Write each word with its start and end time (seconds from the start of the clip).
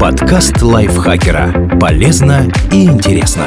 Подкаст 0.00 0.60
лайфхакера. 0.60 1.78
Полезно 1.80 2.46
и 2.70 2.84
интересно. 2.84 3.44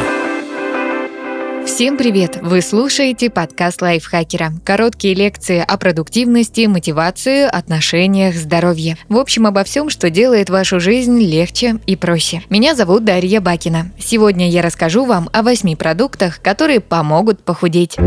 Всем 1.66 1.98
привет! 1.98 2.40
Вы 2.42 2.62
слушаете 2.62 3.30
подкаст 3.30 3.82
лайфхакера. 3.82 4.52
Короткие 4.66 5.14
лекции 5.14 5.64
о 5.66 5.78
продуктивности, 5.78 6.66
мотивации, 6.66 7.44
отношениях, 7.44 8.36
здоровье. 8.36 8.98
В 9.08 9.18
общем, 9.18 9.46
обо 9.46 9.64
всем, 9.64 9.90
что 9.90 10.10
делает 10.10 10.50
вашу 10.50 10.80
жизнь 10.80 11.20
легче 11.20 11.76
и 11.86 11.96
проще. 11.96 12.42
Меня 12.50 12.76
зовут 12.76 13.06
Дарья 13.06 13.40
Бакина. 13.40 13.92
Сегодня 14.00 14.50
я 14.50 14.62
расскажу 14.62 15.06
вам 15.06 15.30
о 15.32 15.44
восьми 15.44 15.76
продуктах, 15.76 16.42
которые 16.42 16.80
помогут 16.80 17.44
похудеть. 17.44 17.98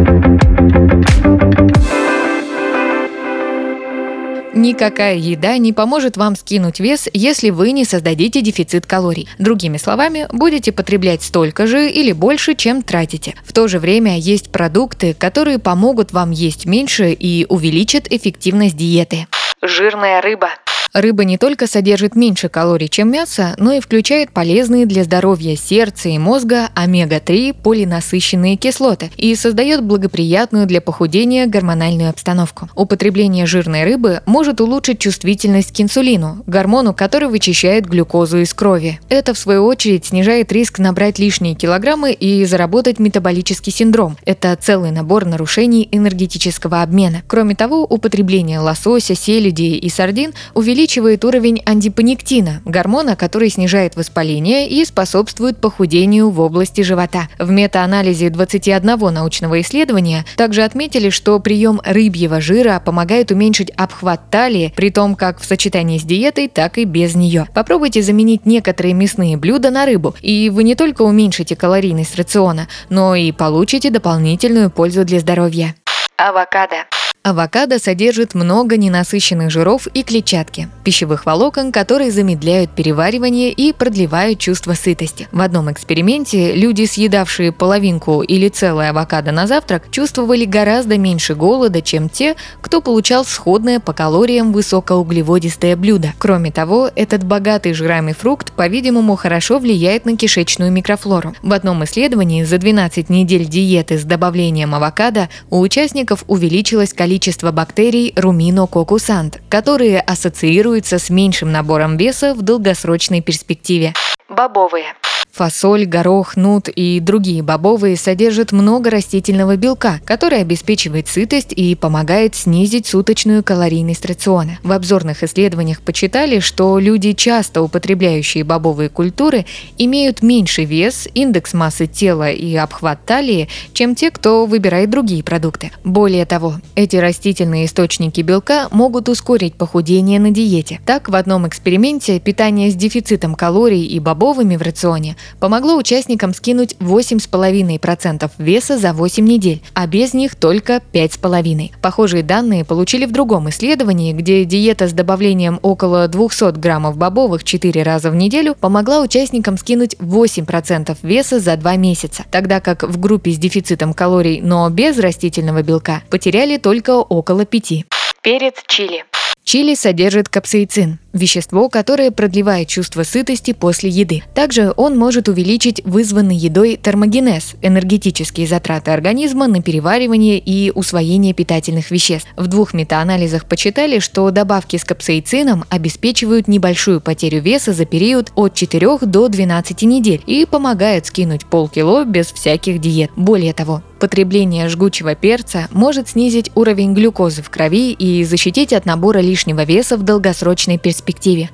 Никакая 4.54 5.16
еда 5.16 5.56
не 5.56 5.72
поможет 5.72 6.18
вам 6.18 6.36
скинуть 6.36 6.78
вес, 6.78 7.08
если 7.12 7.48
вы 7.48 7.72
не 7.72 7.84
создадите 7.86 8.42
дефицит 8.42 8.86
калорий. 8.86 9.28
Другими 9.38 9.78
словами, 9.78 10.28
будете 10.30 10.72
потреблять 10.72 11.22
столько 11.22 11.66
же 11.66 11.88
или 11.88 12.12
больше, 12.12 12.54
чем 12.54 12.82
тратите. 12.82 13.34
В 13.44 13.52
то 13.54 13.66
же 13.66 13.78
время 13.78 14.18
есть 14.18 14.52
продукты, 14.52 15.14
которые 15.14 15.58
помогут 15.58 16.12
вам 16.12 16.32
есть 16.32 16.66
меньше 16.66 17.12
и 17.12 17.46
увеличат 17.48 18.12
эффективность 18.12 18.76
диеты. 18.76 19.26
Жирная 19.62 20.20
рыба. 20.20 20.50
Рыба 20.92 21.24
не 21.24 21.38
только 21.38 21.66
содержит 21.66 22.16
меньше 22.16 22.50
калорий, 22.50 22.88
чем 22.88 23.10
мясо, 23.10 23.54
но 23.56 23.72
и 23.72 23.80
включает 23.80 24.30
полезные 24.30 24.84
для 24.84 25.04
здоровья 25.04 25.56
сердца 25.56 26.10
и 26.10 26.18
мозга 26.18 26.68
омега-3 26.74 27.56
полинасыщенные 27.62 28.56
кислоты 28.56 29.10
и 29.16 29.34
создает 29.34 29.82
благоприятную 29.82 30.66
для 30.66 30.82
похудения 30.82 31.46
гормональную 31.46 32.10
обстановку. 32.10 32.68
Употребление 32.74 33.46
жирной 33.46 33.84
рыбы 33.84 34.20
может 34.26 34.60
улучшить 34.60 34.98
чувствительность 34.98 35.74
к 35.74 35.80
инсулину, 35.80 36.44
гормону, 36.46 36.92
который 36.92 37.28
вычищает 37.28 37.86
глюкозу 37.86 38.40
из 38.40 38.52
крови. 38.52 39.00
Это, 39.08 39.32
в 39.32 39.38
свою 39.38 39.64
очередь, 39.64 40.04
снижает 40.04 40.52
риск 40.52 40.78
набрать 40.78 41.18
лишние 41.18 41.54
килограммы 41.54 42.12
и 42.12 42.44
заработать 42.44 42.98
метаболический 42.98 43.72
синдром. 43.72 44.18
Это 44.26 44.54
целый 44.60 44.90
набор 44.90 45.24
нарушений 45.24 45.88
энергетического 45.90 46.82
обмена. 46.82 47.22
Кроме 47.28 47.54
того, 47.54 47.84
употребление 47.84 48.58
лосося, 48.58 49.14
селеди 49.14 49.78
и 49.78 49.88
сардин 49.88 50.34
увеличивает 50.52 50.81
увеличивает 50.82 51.24
уровень 51.24 51.62
антипаниктина, 51.64 52.60
гормона, 52.64 53.14
который 53.14 53.50
снижает 53.50 53.94
воспаление 53.94 54.68
и 54.68 54.84
способствует 54.84 55.60
похудению 55.60 56.30
в 56.30 56.40
области 56.40 56.80
живота. 56.80 57.28
В 57.38 57.52
метаанализе 57.52 58.30
21 58.30 58.96
научного 59.14 59.60
исследования 59.60 60.24
также 60.36 60.64
отметили, 60.64 61.10
что 61.10 61.38
прием 61.38 61.80
рыбьего 61.84 62.40
жира 62.40 62.82
помогает 62.84 63.30
уменьшить 63.30 63.70
обхват 63.76 64.28
талии, 64.28 64.72
при 64.74 64.90
том 64.90 65.14
как 65.14 65.40
в 65.40 65.44
сочетании 65.44 65.98
с 65.98 66.02
диетой, 66.02 66.48
так 66.48 66.78
и 66.78 66.84
без 66.84 67.14
нее. 67.14 67.46
Попробуйте 67.54 68.02
заменить 68.02 68.44
некоторые 68.44 68.94
мясные 68.94 69.36
блюда 69.36 69.70
на 69.70 69.86
рыбу, 69.86 70.16
и 70.20 70.50
вы 70.50 70.64
не 70.64 70.74
только 70.74 71.02
уменьшите 71.02 71.54
калорийность 71.54 72.16
рациона, 72.16 72.66
но 72.90 73.14
и 73.14 73.30
получите 73.30 73.90
дополнительную 73.90 74.68
пользу 74.68 75.04
для 75.04 75.20
здоровья. 75.20 75.76
Авокадо. 76.16 76.86
Авокадо 77.24 77.78
содержит 77.78 78.34
много 78.34 78.76
ненасыщенных 78.76 79.48
жиров 79.48 79.86
и 79.94 80.02
клетчатки, 80.02 80.68
пищевых 80.82 81.24
волокон, 81.24 81.70
которые 81.70 82.10
замедляют 82.10 82.72
переваривание 82.72 83.52
и 83.52 83.72
продлевают 83.72 84.40
чувство 84.40 84.72
сытости. 84.72 85.28
В 85.30 85.40
одном 85.40 85.70
эксперименте 85.70 86.56
люди, 86.56 86.84
съедавшие 86.84 87.52
половинку 87.52 88.22
или 88.22 88.48
целое 88.48 88.90
авокадо 88.90 89.30
на 89.30 89.46
завтрак, 89.46 89.88
чувствовали 89.92 90.44
гораздо 90.44 90.98
меньше 90.98 91.36
голода, 91.36 91.80
чем 91.80 92.08
те, 92.08 92.34
кто 92.60 92.80
получал 92.80 93.24
сходное 93.24 93.78
по 93.78 93.92
калориям 93.92 94.52
высокоуглеводистое 94.52 95.76
блюдо. 95.76 96.14
Кроме 96.18 96.50
того, 96.50 96.90
этот 96.96 97.22
богатый 97.22 97.72
жирами 97.72 98.14
фрукт, 98.14 98.50
по-видимому, 98.50 99.14
хорошо 99.14 99.60
влияет 99.60 100.06
на 100.06 100.16
кишечную 100.16 100.72
микрофлору. 100.72 101.36
В 101.40 101.52
одном 101.52 101.84
исследовании 101.84 102.42
за 102.42 102.58
12 102.58 103.10
недель 103.10 103.44
диеты 103.44 103.96
с 103.96 104.02
добавлением 104.02 104.74
авокадо 104.74 105.28
у 105.50 105.60
участников 105.60 106.24
увеличилось 106.26 106.92
количество 106.92 107.11
количество 107.12 107.52
бактерий 107.52 108.14
руминококусант, 108.16 109.42
которые 109.50 110.00
ассоциируются 110.00 110.98
с 110.98 111.10
меньшим 111.10 111.52
набором 111.52 111.98
веса 111.98 112.32
в 112.32 112.40
долгосрочной 112.40 113.20
перспективе. 113.20 113.92
Бобовые. 114.30 114.94
Фасоль, 115.32 115.86
горох, 115.86 116.36
нут 116.36 116.68
и 116.68 117.00
другие 117.00 117.42
бобовые 117.42 117.96
содержат 117.96 118.52
много 118.52 118.90
растительного 118.90 119.56
белка, 119.56 119.98
который 120.04 120.42
обеспечивает 120.42 121.08
сытость 121.08 121.54
и 121.54 121.74
помогает 121.74 122.34
снизить 122.34 122.86
суточную 122.86 123.42
калорийность 123.42 124.04
рациона. 124.04 124.58
В 124.62 124.72
обзорных 124.72 125.22
исследованиях 125.22 125.80
почитали, 125.80 126.40
что 126.40 126.78
люди, 126.78 127.12
часто 127.12 127.62
употребляющие 127.62 128.44
бобовые 128.44 128.90
культуры, 128.90 129.46
имеют 129.78 130.20
меньший 130.22 130.66
вес, 130.66 131.08
индекс 131.14 131.54
массы 131.54 131.86
тела 131.86 132.30
и 132.30 132.54
обхват 132.54 133.02
талии, 133.06 133.48
чем 133.72 133.94
те, 133.94 134.10
кто 134.10 134.44
выбирает 134.44 134.90
другие 134.90 135.24
продукты. 135.24 135.70
Более 135.82 136.26
того, 136.26 136.56
эти 136.74 136.96
растительные 136.96 137.64
источники 137.64 138.20
белка 138.20 138.68
могут 138.70 139.08
ускорить 139.08 139.54
похудение 139.54 140.20
на 140.20 140.30
диете. 140.30 140.80
Так, 140.84 141.08
в 141.08 141.16
одном 141.16 141.48
эксперименте 141.48 142.20
питание 142.20 142.70
с 142.70 142.74
дефицитом 142.74 143.34
калорий 143.34 143.86
и 143.86 143.98
бобовыми 143.98 144.56
в 144.56 144.62
рационе 144.62 145.16
помогло 145.40 145.76
участникам 145.76 146.34
скинуть 146.34 146.74
8,5% 146.80 148.30
веса 148.38 148.78
за 148.78 148.92
8 148.92 149.24
недель, 149.24 149.62
а 149.74 149.86
без 149.86 150.14
них 150.14 150.34
только 150.34 150.82
5,5%. 150.92 151.72
Похожие 151.80 152.22
данные 152.22 152.64
получили 152.64 153.06
в 153.06 153.12
другом 153.12 153.48
исследовании, 153.50 154.12
где 154.12 154.44
диета 154.44 154.88
с 154.88 154.92
добавлением 154.92 155.58
около 155.62 156.08
200 156.08 156.58
граммов 156.58 156.96
бобовых 156.96 157.44
4 157.44 157.82
раза 157.82 158.10
в 158.10 158.14
неделю 158.14 158.54
помогла 158.54 159.00
участникам 159.00 159.58
скинуть 159.58 159.94
8% 159.94 160.96
веса 161.02 161.40
за 161.40 161.56
2 161.56 161.76
месяца, 161.76 162.24
тогда 162.30 162.60
как 162.60 162.82
в 162.82 162.98
группе 163.00 163.30
с 163.32 163.38
дефицитом 163.38 163.94
калорий, 163.94 164.40
но 164.40 164.68
без 164.70 164.98
растительного 164.98 165.62
белка 165.62 166.02
потеряли 166.10 166.56
только 166.58 166.90
около 166.90 167.44
5. 167.44 167.84
Перец 168.22 168.54
чили. 168.68 169.04
Чили 169.44 169.74
содержит 169.74 170.28
капсаицин, 170.28 170.98
вещество, 171.12 171.68
которое 171.68 172.10
продлевает 172.10 172.68
чувство 172.68 173.02
сытости 173.02 173.52
после 173.52 173.90
еды. 173.90 174.22
Также 174.34 174.72
он 174.76 174.96
может 174.96 175.28
увеличить 175.28 175.82
вызванный 175.84 176.36
едой 176.36 176.78
термогенез– 176.82 177.54
энергетические 177.62 178.46
затраты 178.46 178.90
организма 178.90 179.46
на 179.46 179.62
переваривание 179.62 180.38
и 180.38 180.70
усвоение 180.70 181.34
питательных 181.34 181.90
веществ. 181.90 182.28
В 182.36 182.46
двух 182.46 182.74
метаанализах 182.74 183.46
почитали, 183.46 183.98
что 183.98 184.30
добавки 184.30 184.76
с 184.76 184.84
капсаицином 184.84 185.64
обеспечивают 185.68 186.48
небольшую 186.48 187.00
потерю 187.00 187.40
веса 187.40 187.72
за 187.72 187.84
период 187.84 188.32
от 188.34 188.54
4 188.54 188.98
до 189.02 189.28
12 189.28 189.82
недель 189.82 190.22
и 190.26 190.46
помогают 190.46 191.06
скинуть 191.06 191.46
полкило 191.46 192.04
без 192.04 192.32
всяких 192.32 192.80
диет. 192.80 193.10
Более 193.16 193.52
того, 193.52 193.82
Потребление 194.02 194.68
жгучего 194.68 195.14
перца 195.14 195.68
может 195.70 196.08
снизить 196.08 196.50
уровень 196.56 196.92
глюкозы 196.92 197.40
в 197.40 197.50
крови 197.50 197.92
и 197.92 198.24
защитить 198.24 198.72
от 198.72 198.84
набора 198.84 199.20
лишнего 199.20 199.62
веса 199.62 199.96
в 199.96 200.02
долгосрочной 200.02 200.76
перспективе. 200.76 201.01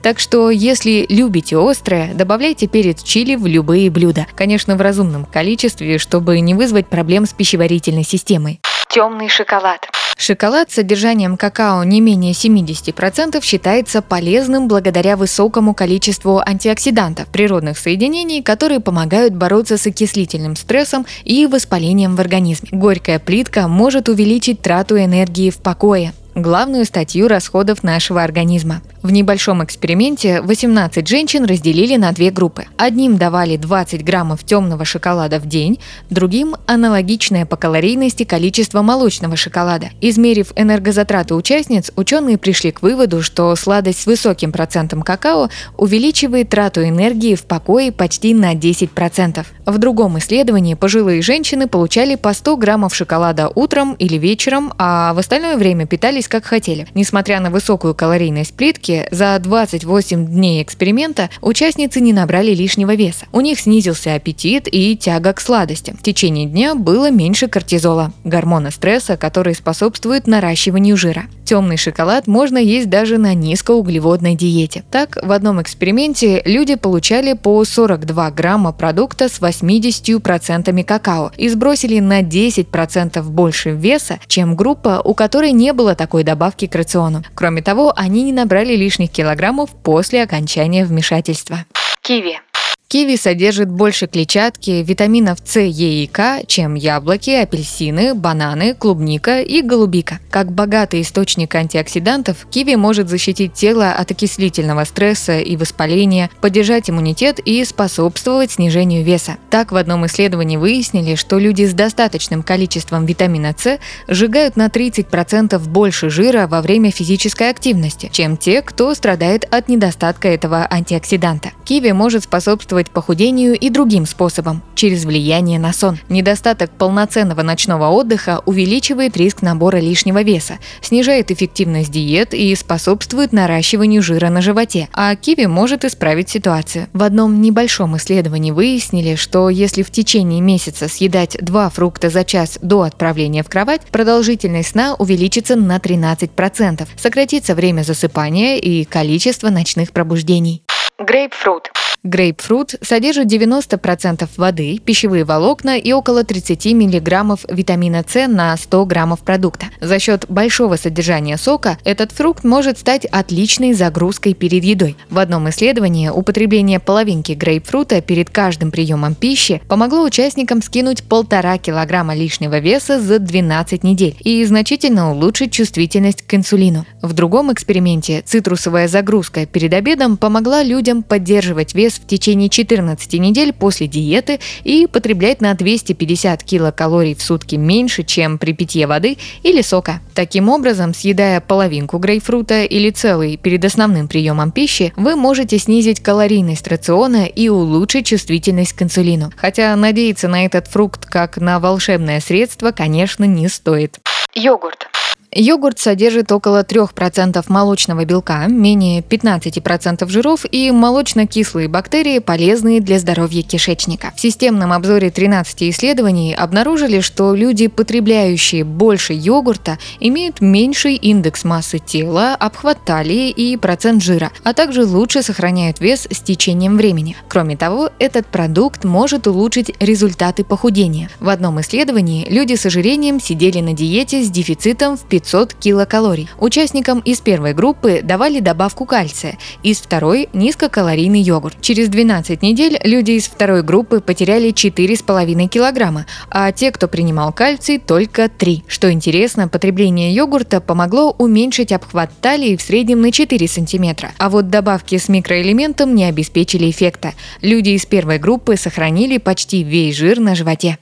Так 0.03 0.19
что, 0.19 0.51
если 0.51 1.07
любите 1.09 1.57
острое, 1.59 2.15
добавляйте 2.15 2.67
перец 2.67 3.03
чили 3.03 3.37
в 3.37 3.47
любые 3.47 3.91
блюда. 3.91 4.27
Конечно, 4.37 4.77
в 4.77 4.81
разумном 4.81 5.25
количестве, 5.25 5.99
чтобы 5.99 6.41
не 6.41 6.55
вызвать 6.55 6.87
проблем 6.87 7.27
с 7.27 7.33
пищеварительной 7.33 8.05
системой. 8.05 8.61
Темный 8.89 9.29
шоколад. 9.29 9.89
Шоколад 10.21 10.69
с 10.71 10.75
содержанием 10.75 11.37
какао 11.37 11.85
не 11.85 12.01
менее 12.01 12.33
70% 12.33 13.41
считается 13.41 14.03
полезным 14.03 14.67
благодаря 14.67 15.17
высокому 15.17 15.75
количеству 15.75 16.43
антиоксидантов, 16.45 17.29
природных 17.29 17.79
соединений, 17.79 18.43
которые 18.43 18.81
помогают 18.81 19.35
бороться 19.35 19.79
с 19.79 19.87
окислительным 19.87 20.57
стрессом 20.57 21.07
и 21.23 21.47
воспалением 21.47 22.17
в 22.17 22.21
организме. 22.21 22.69
Горькая 22.73 23.21
плитка 23.21 23.69
может 23.69 24.09
увеличить 24.09 24.61
трату 24.61 24.99
энергии 24.99 25.51
в 25.51 25.59
покое, 25.59 26.13
главную 26.35 26.85
статью 26.85 27.29
расходов 27.29 27.85
нашего 27.85 28.21
организма. 28.21 28.83
В 29.01 29.13
небольшом 29.13 29.63
эксперименте 29.63 30.41
18 30.41 31.07
женщин 31.07 31.45
разделили 31.45 31.95
на 31.95 32.11
две 32.11 32.33
группы. 32.33 32.67
Одним 32.77 33.17
давали 33.17 33.57
20 33.57 34.05
граммов 34.05 34.43
темного 34.43 34.85
шоколада 34.85 35.39
в 35.39 35.47
день, 35.47 35.79
другим– 36.11 36.57
аналогичное 36.67 37.47
по 37.47 37.57
калорийности 37.57 38.25
количество 38.25 38.83
молочного 38.83 39.37
шоколада. 39.37 39.91
Измерив 40.01 40.53
энергозатраты 40.57 41.37
участниц, 41.37 41.93
ученые 41.95 42.39
пришли 42.39 42.73
к 42.73 42.83
выводу, 42.83 43.23
что 43.23 43.55
сладость 43.55 44.01
с 44.01 44.07
высоким 44.07 44.51
процентом 44.51 45.03
какао 45.03 45.49
увеличивает 45.77 46.49
трату 46.49 46.83
энергии 46.83 47.37
в 47.37 47.45
покое 47.45 47.93
почти 47.93 48.35
на 48.35 48.55
10%. 48.55 49.47
В 49.65 49.79
другом 49.79 50.19
исследовании 50.19 50.75
пожилые 50.75 51.23
женщины 51.23 51.69
получали 51.69 52.17
по 52.17 52.33
100 52.33 52.57
граммов 52.57 52.97
шоколада 52.97 53.49
утром 53.55 53.93
или 53.95 54.17
вечером, 54.17 54.73
а 54.77 55.15
в 55.15 55.19
остальное 55.19 55.57
время 55.57 55.87
питались 55.87 56.27
как 56.27 56.45
хотели. 56.45 56.89
Несмотря 56.95 57.39
на 57.39 57.51
высокую 57.51 57.95
калорийность 57.95 58.55
плитки, 58.55 58.88
за 59.11 59.39
28 59.39 60.27
дней 60.27 60.63
эксперимента 60.63 61.31
участницы 61.41 62.01
не 62.01 62.13
набрали 62.13 62.55
лишнего 62.55 62.95
веса. 62.95 63.27
У 63.33 63.41
них 63.41 63.61
снизился 63.61 64.15
аппетит 64.15 64.69
и 64.71 64.97
тяга 64.97 65.33
к 65.33 65.41
сладостям. 65.41 65.97
В 65.97 66.03
течение 66.03 66.47
дня 66.47 66.75
было 66.75 67.11
меньше 67.11 67.49
кортизола, 67.49 68.13
гормона 68.25 68.71
стресса, 68.71 69.17
который 69.17 69.55
способствует 69.55 70.27
наращиванию 70.27 70.97
жира. 70.97 71.25
Темный 71.45 71.79
шоколад 71.79 72.27
можно 72.27 72.59
есть 72.59 72.91
даже 72.91 73.17
на 73.17 73.33
низкоуглеводной 73.33 74.35
диете. 74.35 74.85
Так, 74.91 75.17
в 75.23 75.33
одном 75.33 75.63
эксперименте 75.63 76.43
люди 76.45 76.75
получали 76.75 77.33
по 77.33 77.65
42 77.65 78.31
грамма 78.33 78.73
продукта 78.73 79.29
с 79.29 79.41
80% 79.41 80.85
какао 80.85 81.33
и 81.37 81.49
сбросили 81.49 82.01
на 82.01 82.23
10% 82.23 83.23
больше 83.23 83.71
веса, 83.71 84.19
чем 84.27 84.57
группа, 84.57 85.01
у 85.03 85.15
которой 85.15 85.53
не 85.53 85.73
было 85.73 85.95
такой 85.95 86.25
добавки 86.25 86.67
к 86.67 86.75
рациону. 86.75 87.23
Кроме 87.35 87.63
того, 87.63 87.93
они 87.97 88.23
не 88.23 88.33
набрали 88.33 88.75
лишних 88.79 89.11
килограммов 89.11 89.71
после 89.83 90.23
окончания 90.23 90.85
вмешательства. 90.85 91.67
Киви. 92.03 92.41
Киви 92.89 93.17
содержит 93.17 93.71
больше 93.71 94.07
клетчатки, 94.07 94.83
витаминов 94.83 95.41
С, 95.45 95.61
Е 95.61 96.05
и 96.05 96.07
К, 96.07 96.41
чем 96.47 96.75
яблоки, 96.75 97.29
апельсины, 97.29 98.15
бананы, 98.15 98.73
клубника 98.73 99.43
и 99.43 99.61
голубика. 99.61 100.21
Как 100.31 100.51
богатый 100.51 101.03
источник 101.03 101.55
антиоксидантов, 101.55 102.47
киви 102.51 102.77
может 102.77 103.11
защитить 103.11 103.53
тело 103.53 103.93
от 103.93 104.11
окислительного 104.11 104.85
стресса 104.85 105.39
и 105.39 105.55
воспаления, 105.59 106.31
поддержать 106.41 106.89
иммунитет 106.89 107.41
и 107.41 107.63
способствовать 107.67 108.53
снижению 108.53 109.05
веса. 109.05 109.37
Так, 109.51 109.71
в 109.71 109.77
одном 109.77 110.07
исследовании 110.07 110.57
выяснили, 110.57 111.15
что 111.15 111.39
люди 111.39 111.65
с 111.65 111.75
достаточным 111.75 112.43
количеством 112.43 113.05
витамина 113.05 113.55
С 113.55 113.79
сжигают 114.07 114.57
на 114.57 114.69
30% 114.69 115.59
больше 115.69 116.09
жира 116.09 116.47
во 116.47 116.63
время 116.63 116.91
физической 116.91 117.51
активности, 117.51 118.09
чем 118.11 118.39
те, 118.39 118.63
кто 118.63 118.95
страдает 118.95 119.45
от 119.53 119.69
недостатка 119.69 120.29
этого 120.29 120.67
антиоксиданта. 120.71 121.51
Киви 121.67 121.93
может 121.93 122.25
способствовать 122.25 122.78
способствовать 122.79 122.91
похудению 122.91 123.55
и 123.55 123.71
другим 123.71 124.07
способам– 124.07 124.63
через 124.75 125.05
влияние 125.05 125.59
на 125.59 125.73
сон. 125.73 125.99
Недостаток 126.09 126.71
полноценного 126.71 127.43
ночного 127.43 127.89
отдыха 127.89 128.41
увеличивает 128.47 129.17
риск 129.17 129.43
набора 129.43 129.79
лишнего 129.79 130.23
веса, 130.23 130.59
снижает 130.81 131.31
эффективность 131.31 131.91
диет 131.91 132.35
и 132.35 132.55
способствует 132.55 133.33
наращиванию 133.33 134.03
жира 134.03 134.29
на 134.29 134.41
животе, 134.41 134.89
а 134.93 135.15
киви 135.17 135.47
может 135.47 135.85
исправить 135.85 136.29
ситуацию. 136.29 136.87
В 136.93 137.03
одном 137.03 137.41
небольшом 137.41 137.97
исследовании 137.97 138.53
выяснили, 138.53 139.17
что 139.17 139.49
если 139.49 139.83
в 139.83 139.91
течение 139.91 140.41
месяца 140.41 140.89
съедать 140.89 141.37
два 141.41 141.71
фрукта 141.71 142.11
за 142.11 142.25
час 142.25 142.59
до 142.63 142.83
отправления 142.83 143.43
в 143.43 143.49
кровать, 143.49 143.83
продолжительность 143.91 144.71
сна 144.71 144.95
увеличится 144.99 145.57
на 145.57 145.79
13%, 145.79 146.87
сократится 146.97 147.55
время 147.55 147.83
засыпания 147.83 148.57
и 148.59 148.85
количество 148.85 149.49
ночных 149.51 149.93
пробуждений. 149.93 150.63
Грейпфрут. 150.99 151.71
Грейпфрут 152.05 152.77
содержит 152.81 153.27
90% 153.27 154.29
воды, 154.37 154.79
пищевые 154.79 155.25
волокна 155.25 155.77
и 155.77 155.93
около 155.93 156.23
30 156.23 156.67
мг 156.67 157.39
витамина 157.49 158.05
С 158.07 158.29
на 158.29 158.57
100 158.57 158.87
граммов 158.87 159.21
продукта. 159.21 159.67
За 159.81 159.99
счет 159.99 160.25
большого 160.29 160.77
содержания 160.77 161.37
сока 161.37 161.77
этот 161.85 162.13
фрукт 162.13 162.45
может 162.45 162.79
стать 162.79 163.05
отличной 163.05 163.73
загрузкой 163.73 164.35
перед 164.35 164.63
едой. 164.63 164.97
В 165.11 165.19
одном 165.19 165.49
исследовании 165.51 166.09
употребление 166.09 166.79
половинки 166.79 167.33
грейпфрута 167.33 168.01
перед 168.01 168.31
каждым 168.31 168.71
приемом 168.71 169.17
пищи 169.17 169.61
помогло 169.69 170.05
участникам 170.05 170.63
скинуть 170.63 171.03
полтора 171.03 171.59
килограмма 171.59 172.15
лишнего 172.15 172.61
веса 172.61 173.01
за 173.01 173.19
12 173.19 173.83
недель 173.83 174.17
и 174.21 174.45
значительно 174.45 175.11
улучшить 175.11 175.53
чувствительность 175.53 176.23
к 176.23 176.33
инсулину. 176.35 176.87
В 177.03 177.13
другом 177.13 177.53
эксперименте 177.53 178.23
цитрусовая 178.25 178.87
загрузка 178.87 179.47
перед 179.47 179.75
обедом 179.75 180.17
помогла 180.17 180.63
людям 180.63 181.03
поддерживать 181.03 181.75
вес 181.75 181.88
вес 181.89 181.95
в 181.95 182.07
течение 182.07 182.49
14 182.51 183.15
недель 183.15 183.53
после 183.53 183.87
диеты 183.87 184.41
и 184.63 184.87
потреблять 184.87 185.41
на 185.41 185.55
250 185.55 186.45
килокалорий 186.45 187.15
в 187.15 187.23
сутки 187.23 187.57
меньше, 187.57 188.03
чем 188.03 188.39
при 188.39 188.53
питье 188.53 188.87
воды 188.87 189.17
или 189.43 189.63
сока. 189.63 190.01
Таким 190.15 190.51
образом, 190.51 190.93
съедая 190.93 191.41
половинку 191.41 191.99
грейпфрута 191.99 192.65
или 192.65 192.91
целый 192.91 193.37
перед 193.37 193.65
основным 193.65 194.07
приемом 194.07 194.51
пищи, 194.51 194.93
вы 194.97 195.17
можете 195.17 195.59
снизить 195.59 196.01
калорийность 196.01 196.69
рациона 196.69 197.25
и 197.25 197.49
улучшить 197.49 198.07
чувствительность 198.07 198.75
к 198.75 198.83
инсулину. 198.83 199.33
Хотя 199.37 199.75
надеяться 199.75 200.29
на 200.29 200.45
этот 200.45 200.67
фрукт 200.67 201.07
как 201.07 201.39
на 201.39 201.59
волшебное 201.59 202.21
средство, 202.21 202.73
конечно, 202.73 203.25
не 203.25 203.49
стоит. 203.49 203.99
Йогурт. 204.35 204.98
Йогурт 205.41 205.79
содержит 205.79 206.33
около 206.33 206.65
3% 206.65 207.45
молочного 207.47 208.05
белка, 208.05 208.49
менее 208.49 209.03
15% 209.03 210.09
жиров 210.09 210.45
и 210.51 210.73
молочно-кислые 210.73 211.69
бактерии, 211.69 212.19
полезные 212.19 212.81
для 212.81 212.99
здоровья 212.99 213.43
кишечника. 213.43 214.13
В 214.17 214.21
системном 214.21 214.73
обзоре 214.73 215.11
13 215.11 215.63
исследований 215.71 216.35
обнаружили, 216.35 216.99
что 216.99 217.37
люди, 217.37 217.69
потребляющие 217.69 218.65
больше 218.65 219.13
йогурта, 219.13 219.79
имеют 220.01 220.41
меньший 220.41 220.97
индекс 220.97 221.45
массы 221.45 221.79
тела, 221.79 222.35
обхват 222.35 222.85
талии 222.85 223.31
и 223.31 223.57
процент 223.57 224.03
жира, 224.03 224.33
а 224.43 224.55
также 224.55 224.85
лучше 224.85 225.23
сохраняют 225.23 225.79
вес 225.79 226.09
с 226.11 226.19
течением 226.19 226.77
времени. 226.77 227.17
Кроме 227.29 227.57
того, 227.57 227.91
этот 228.01 228.27
продукт 228.27 228.83
может 228.83 229.29
улучшить 229.29 229.71
результаты 229.79 230.43
похудения. 230.43 231.11
В 231.21 231.29
одном 231.29 231.61
исследовании 231.61 232.27
люди 232.29 232.57
с 232.57 232.67
ожирением 232.67 233.21
сидели 233.21 233.61
на 233.61 233.73
диете 233.73 234.25
с 234.25 234.31
дефицитом 234.31 234.97
в 234.97 235.03
500 235.05 235.28
килокалорий. 235.61 236.29
Участникам 236.39 237.01
из 237.01 237.21
первой 237.21 237.55
группы 237.55 238.01
давали 238.03 238.41
добавку 238.41 238.85
кальция, 238.87 239.39
из 239.63 239.79
второй– 239.79 240.29
низкокалорийный 240.33 241.21
йогурт. 241.21 241.61
Через 241.61 241.89
12 241.89 242.43
недель 242.43 242.79
люди 242.83 243.13
из 243.13 243.27
второй 243.27 243.63
группы 243.63 244.01
потеряли 244.01 244.51
4,5 244.51 245.49
килограмма, 245.49 246.07
а 246.31 246.51
те, 246.53 246.71
кто 246.71 246.89
принимал 246.89 247.33
кальций, 247.33 247.79
только 247.79 248.29
3. 248.29 248.65
Что 248.67 248.91
интересно, 248.91 249.49
потребление 249.49 250.15
йогурта 250.15 250.61
помогло 250.61 251.15
уменьшить 251.19 251.73
обхват 251.73 252.11
талии 252.21 252.57
в 252.57 252.63
среднем 252.63 253.01
на 253.01 253.13
4 253.13 253.49
сантиметра, 253.49 254.13
а 254.19 254.31
вот 254.31 254.49
добавки 254.49 254.97
с 254.97 255.09
микроэлементом 255.09 255.95
не 255.95 256.05
обеспечили 256.05 256.71
эффекта. 256.71 257.13
Люди 257.43 257.71
из 257.71 257.85
первой 257.87 258.19
группы 258.19 258.57
сохранили 258.57 259.19
почти 259.19 259.63
весь 259.63 259.97
жир 259.97 260.21
на 260.21 260.35
животе. 260.35 260.79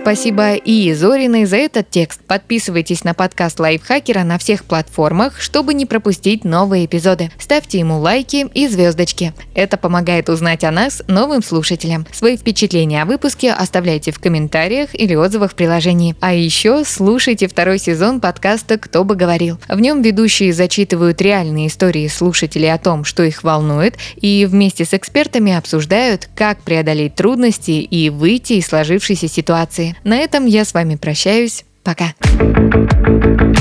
Спасибо 0.00 0.54
и 0.54 0.94
Зориной 0.94 1.44
за 1.44 1.56
этот 1.56 1.90
текст. 1.90 2.20
Подписывайтесь 2.26 3.04
на 3.04 3.12
подкаст 3.12 3.60
Лайфхакера 3.60 4.22
на 4.24 4.38
всех 4.38 4.64
платформах, 4.64 5.38
чтобы 5.38 5.74
не 5.74 5.84
пропустить 5.84 6.44
новые 6.44 6.86
эпизоды. 6.86 7.30
Ставьте 7.38 7.78
ему 7.80 7.98
лайки 7.98 8.46
и 8.54 8.68
звездочки. 8.68 9.34
Это 9.54 9.76
помогает 9.76 10.30
узнать 10.30 10.64
о 10.64 10.70
нас 10.70 11.02
новым 11.08 11.42
слушателям. 11.42 12.06
Свои 12.10 12.38
впечатления 12.38 13.02
о 13.02 13.06
выпуске 13.06 13.52
оставляйте 13.52 14.10
в 14.10 14.18
комментариях 14.18 14.94
или 14.94 15.14
отзывах 15.14 15.52
в 15.52 15.54
приложении. 15.54 16.16
А 16.20 16.32
еще 16.32 16.84
слушайте 16.86 17.46
второй 17.46 17.78
сезон 17.78 18.20
подкаста 18.20 18.78
«Кто 18.78 19.04
бы 19.04 19.14
говорил». 19.14 19.58
В 19.68 19.78
нем 19.78 20.00
ведущие 20.00 20.54
зачитывают 20.54 21.20
реальные 21.20 21.66
истории 21.66 22.08
слушателей 22.08 22.72
о 22.72 22.78
том, 22.78 23.04
что 23.04 23.24
их 23.24 23.42
волнует, 23.42 23.96
и 24.16 24.46
вместе 24.46 24.86
с 24.86 24.94
экспертами 24.94 25.52
обсуждают, 25.52 26.30
как 26.34 26.62
преодолеть 26.62 27.14
трудности 27.14 27.72
и 27.72 28.08
выйти 28.08 28.54
из 28.54 28.66
сложившейся 28.68 29.28
ситуации. 29.28 29.87
На 30.04 30.16
этом 30.16 30.46
я 30.46 30.64
с 30.64 30.74
вами 30.74 30.96
прощаюсь. 30.96 31.64
Пока. 31.82 32.14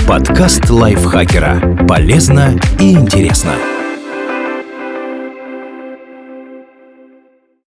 Подкаст 0.08 0.70
лайфхакера. 0.70 1.86
Полезно 1.88 2.60
и 2.80 2.94
интересно. 2.94 3.54